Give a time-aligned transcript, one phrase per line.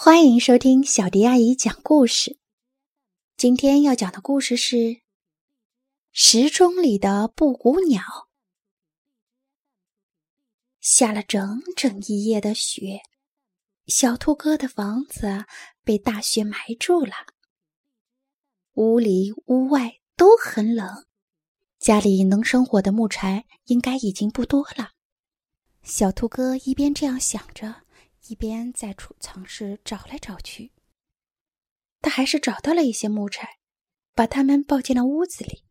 [0.00, 2.38] 欢迎收听小迪阿姨讲故事。
[3.36, 4.76] 今天要讲的故事是
[6.12, 8.00] 《时钟里的布谷鸟》。
[10.80, 13.00] 下了整整一夜的雪，
[13.88, 15.44] 小兔哥的房子
[15.82, 17.12] 被大雪埋住了。
[18.74, 21.06] 屋里屋外都很冷，
[21.80, 24.92] 家里能生火的木柴应该已经不多了。
[25.82, 27.87] 小兔哥一边这样想着。
[28.28, 30.72] 一边在储藏室找来找去，
[32.00, 33.58] 他还是找到了一些木柴，
[34.14, 35.64] 把它们抱进了屋子里。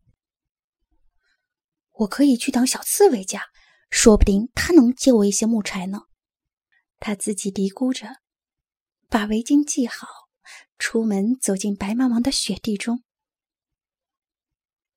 [1.91, 3.43] 我可以去当小刺猬家，
[3.91, 6.07] 说不定他能借我一些木柴呢。
[6.99, 8.21] 他自己嘀咕着，
[9.07, 10.07] 把围巾系好，
[10.79, 13.03] 出门走进白茫茫的雪地中。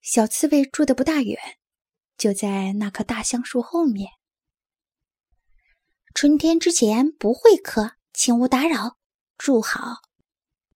[0.00, 1.38] 小刺猬住的不大远，
[2.16, 4.19] 就在那棵大橡树后面。
[6.12, 8.98] 春天之前不会渴，请勿打扰。
[9.38, 10.02] 住好，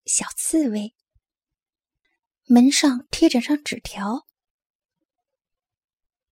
[0.07, 0.95] 小刺猬。
[2.47, 4.27] 门上贴着张纸条。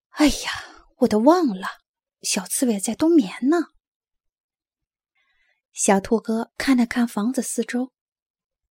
[0.09, 1.67] 哎呀，我都忘了，
[2.21, 3.67] 小刺猬在冬眠呢。
[5.73, 7.91] 小兔哥看了看房子四周，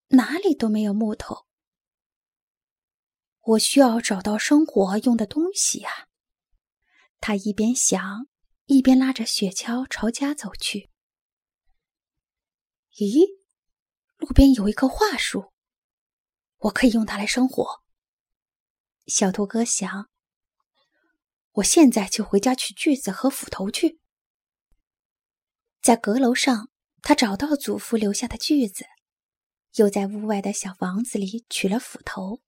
[0.09, 1.47] 哪里都没有木头。
[3.41, 6.09] 我需要找到生活用的东西啊！
[7.21, 8.29] 他一边想。
[8.67, 10.91] 一边拉着雪橇朝家走去。
[12.95, 13.39] 咦，
[14.17, 15.53] 路边有一棵桦树，
[16.59, 17.83] 我可以用它来生火。
[19.07, 20.09] 小兔哥想
[21.53, 23.99] ：“我现在就回家取锯子和斧头去。”
[25.83, 26.71] 在阁楼上，
[27.03, 28.87] 他找到祖父留下的锯子，
[29.75, 32.41] 又在屋外的小房子里取了斧头，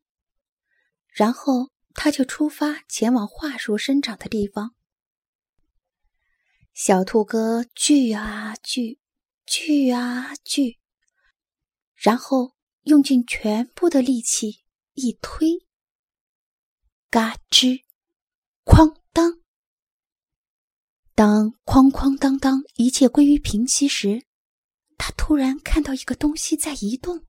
[1.08, 4.76] 然后他就出发前往桦树生长的地方。
[6.74, 8.98] 小兔哥锯啊锯，
[9.46, 10.80] 锯啊锯，
[11.94, 14.64] 然后用尽全部的力气
[14.94, 15.64] 一推，
[17.10, 17.84] 嘎吱，
[18.64, 19.40] 哐当。
[21.14, 24.26] 当哐哐当当一切归于平息时，
[24.98, 27.24] 他突然看到一个东西在移动。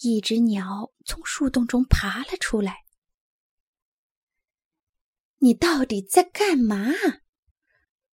[0.00, 2.86] 一只鸟从树洞中爬了出来。
[5.40, 6.76] 你到底在干嘛？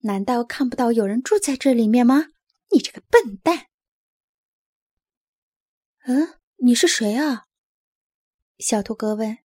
[0.01, 2.27] 难道看不到有人住在这里面吗？
[2.71, 3.67] 你这个笨蛋！
[6.05, 7.47] 嗯，你是谁啊？
[8.59, 9.39] 小兔哥问。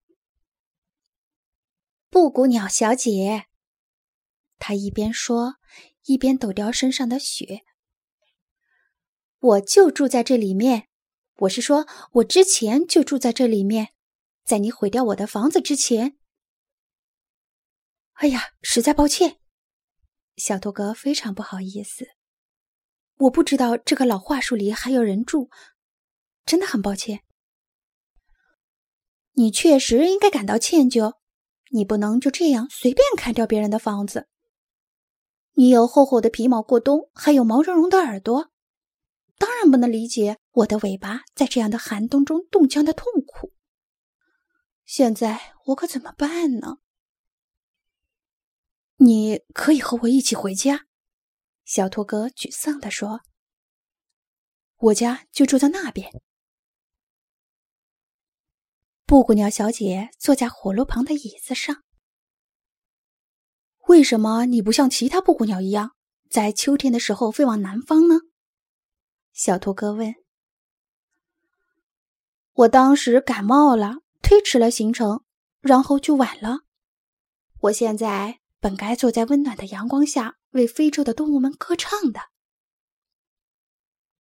[2.08, 3.46] 布谷鸟小姐。
[4.58, 5.56] 他一边说，
[6.04, 7.64] 一边抖掉身上的雪。
[9.40, 10.88] 我就住在这里面。
[11.38, 13.88] 我是说，我之前就住在这里面，
[14.44, 16.16] 在你毁掉我的房子之前。
[18.14, 19.40] 哎呀，实在抱歉。
[20.36, 22.08] 小兔哥非常不好意思，
[23.18, 25.48] 我不知道这个老桦树里还有人住，
[26.44, 27.20] 真的很抱歉。
[29.34, 31.14] 你确实应该感到歉疚，
[31.70, 34.28] 你不能就这样随便砍掉别人的房子。
[35.54, 38.50] 你有厚厚的皮毛过冬，还有毛茸茸的耳朵，
[39.38, 43.52] 当然不能理解我的尾巴在这样的寒冬中冻僵的痛苦。
[44.84, 46.78] 现在我可怎么办呢？
[48.96, 50.86] 你可以和我一起回家，
[51.64, 53.22] 小兔哥沮丧地说
[54.78, 56.22] ：“我家就住在那边。”
[59.04, 61.82] 布谷鸟小姐坐在火炉旁的椅子上。
[63.88, 65.94] 为什么你不像其他布谷鸟一样，
[66.30, 68.20] 在秋天的时候飞往南方呢？
[69.32, 70.14] 小兔哥问。
[72.52, 75.24] 我当时感冒了，推迟了行程，
[75.60, 76.60] 然后就晚了。
[77.58, 78.40] 我现在。
[78.64, 82.30] 本该坐在温暖的阳光下为非洲的动物们歌唱的，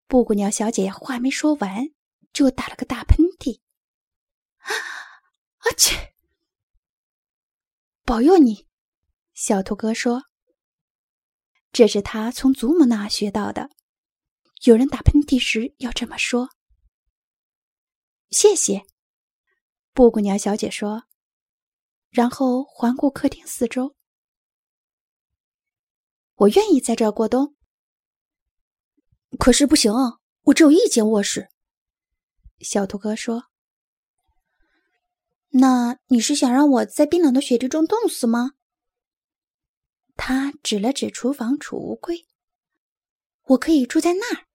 [0.06, 1.94] 布谷鸟小姐话没说完，
[2.34, 3.62] 就打了个大喷嚏。
[4.58, 4.68] 啊！
[5.60, 6.14] 阿切！
[8.04, 8.68] 保佑你，
[9.34, 10.24] 小兔哥说。
[11.72, 13.70] 这是他从祖母那学到的，
[14.66, 16.50] 有人打喷嚏时要这么说。
[18.30, 18.86] 谢谢，
[19.94, 21.06] 布谷鸟小姐说，
[22.10, 23.96] 然后环顾客厅四周。
[26.36, 27.56] 我愿意在这儿过冬，
[29.38, 29.92] 可是不行，
[30.42, 31.50] 我只有一间卧室。
[32.60, 33.46] 小兔哥说
[35.50, 38.54] ：“那你是想让我在冰冷的雪地中冻死吗？”
[40.18, 42.28] 他指了指厨房储物柜
[43.50, 44.48] ：“我可以住在那儿。”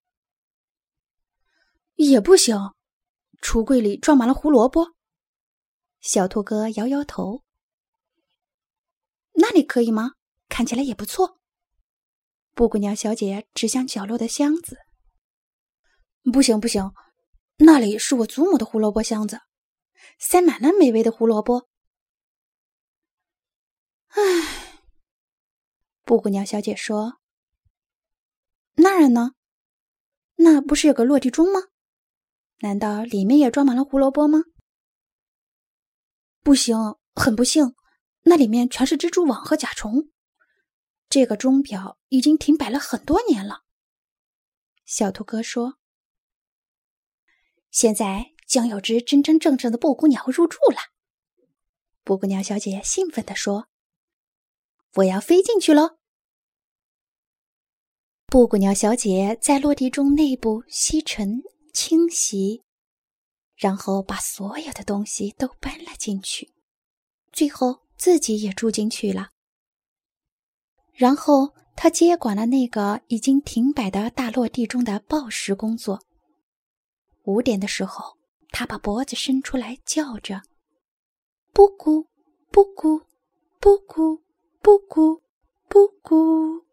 [1.95, 2.57] 也不行，
[3.41, 4.95] 橱柜里装满了胡萝卜。
[6.01, 7.43] 小兔哥摇摇头
[9.35, 10.13] ：“那里可以吗？
[10.49, 11.38] 看起来也不错。”
[12.53, 14.77] 布谷鸟小姐指向角落的箱子。
[16.31, 16.91] 不行不行，
[17.57, 19.41] 那里是我祖母的胡萝卜箱子，
[20.17, 21.69] 塞满了美味的胡萝卜。
[24.09, 24.81] 唉，
[26.03, 27.19] 布谷鸟小姐说
[28.75, 29.33] ：“那儿呢？
[30.35, 31.59] 那不是有个落地钟吗？
[32.61, 34.39] 难道里面也装满了胡萝卜吗？”
[36.41, 36.75] 不行，
[37.13, 37.75] 很不幸，
[38.23, 40.09] 那里面全是蜘蛛网和甲虫。
[41.07, 43.63] 这个钟表已经停摆了很多年了。
[44.85, 45.79] 小兔哥说。
[47.71, 50.77] 现在将有只真真正正的布谷鸟入住了。
[52.03, 53.67] 布谷鸟小姐兴奋地说
[54.97, 55.99] ：“我要飞进去喽！”
[58.25, 62.63] 布谷鸟小姐在落地钟内部吸尘、清洗，
[63.55, 66.51] 然后把所有的东西都搬了进去，
[67.31, 69.29] 最后自己也住进去了。
[70.93, 76.03] 然后他接管了那个已经停摆的大落地钟的报时工作。
[77.23, 78.17] 五点的时候，
[78.49, 80.41] 他把脖子伸出来，叫着
[81.53, 82.05] ：“布谷，
[82.51, 83.03] 布谷，
[83.61, 84.21] 布谷，
[84.61, 85.21] 布谷，
[85.69, 86.65] 布谷。”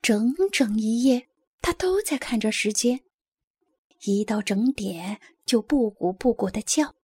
[0.00, 1.28] 整整一夜，
[1.60, 3.00] 他都在看着时间，
[4.04, 6.94] 一到整点就布谷布谷的叫。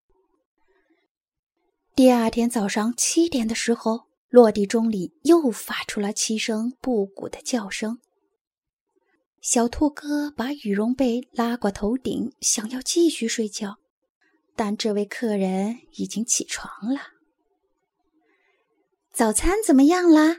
[1.95, 7.99] 第二天早上七点的时候，落地钟里又发出了七声布谷的叫声。
[9.41, 13.79] 小兔哥把羽绒被拉过头顶，想要继续睡觉，
[14.55, 17.01] 但这位客人已经起床了。
[19.13, 20.37] 早餐怎么样啦？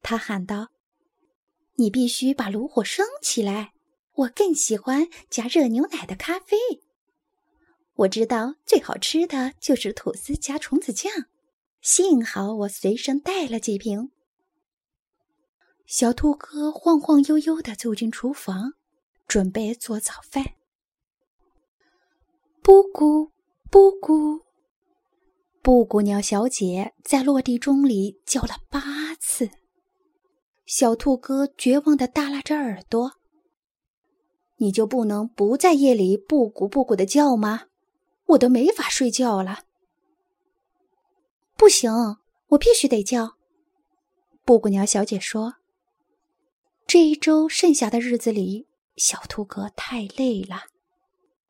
[0.00, 0.68] 他喊道
[1.76, 3.72] ：“你必须把炉火升起来。
[4.14, 6.56] 我更喜欢加热牛奶的咖啡。
[7.94, 11.12] 我知道最好吃的就是吐司加虫子酱。
[11.84, 14.10] 幸好我随身带了几瓶。”
[15.84, 18.72] 小兔哥晃晃悠悠地走进厨房，
[19.28, 20.42] 准备做早饭。
[22.62, 23.32] 布谷
[23.70, 24.40] 布谷，
[25.60, 29.50] 布谷鸟小姐在落地钟里叫了八次。
[30.64, 33.12] 小兔哥绝望地耷拉着耳朵
[34.56, 37.64] ：“你就不能不在夜里布谷布谷的叫吗？
[38.28, 39.64] 我都没法睡觉了。”
[41.56, 41.90] 不行，
[42.48, 43.36] 我必须得叫。
[44.44, 45.54] 布谷鸟小姐说。
[46.86, 50.64] 这一周剩下的日子里，小兔哥太累了，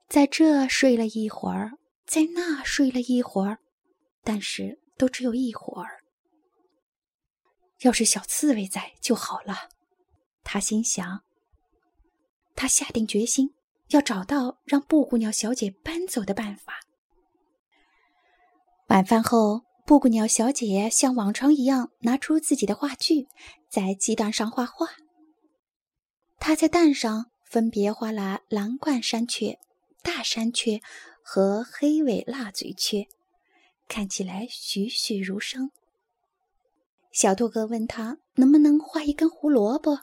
[0.08, 1.72] 在这睡了一会儿，
[2.06, 3.58] 在那睡了一会儿，
[4.22, 6.04] 但是都只有一会儿。
[7.80, 9.68] 要是小刺猬在就好了，
[10.44, 11.22] 他心想。
[12.54, 13.52] 他下定决心
[13.88, 16.74] 要找到让布谷鸟小姐搬走的办法。
[18.86, 23.28] 晚饭后，布谷鸟小姐像往常一样拿出自己的画具，
[23.68, 24.86] 在鸡蛋上画画。
[26.38, 29.58] 她在蛋上分别画了蓝冠山雀、
[30.02, 30.80] 大山雀
[31.22, 33.06] 和黑尾蜡嘴雀，
[33.86, 35.70] 看起来栩栩如生。
[37.12, 39.98] 小兔哥问他能不能画一根胡萝卜，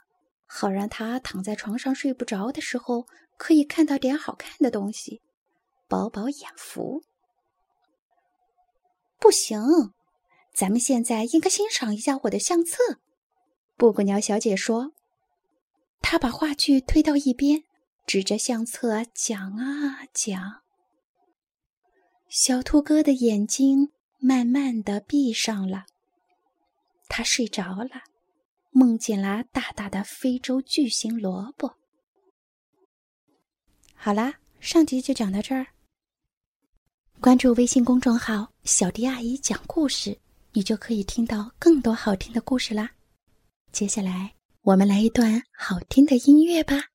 [0.46, 5.24] 好让他躺在床上睡不着的时候可以看到点好看的东西，
[5.88, 7.02] 饱饱眼福。
[9.22, 9.62] 不行，
[10.52, 13.00] 咱们现在应该欣赏一下我的相册。
[13.78, 14.94] 布谷鸟小姐说。
[16.04, 17.64] 他把话剧推到一边，
[18.08, 20.64] 指着相册讲啊讲。
[22.28, 25.86] 小兔哥的眼睛慢慢的闭上了，
[27.08, 28.02] 他睡着了，
[28.72, 31.78] 梦见了大大的非洲巨型萝卜。
[33.94, 35.68] 好啦，上集就讲到这儿。
[37.22, 40.18] 关注微信公众号“小迪阿姨讲故事”，
[40.52, 42.90] 你就可以听到更多好听的故事啦。
[43.72, 44.42] 接下来。
[44.64, 46.91] 我们来一段好听的音乐吧。